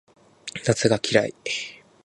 [0.65, 1.33] 夏が嫌い